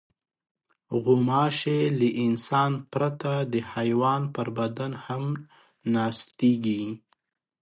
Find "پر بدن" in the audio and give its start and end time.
4.35-4.91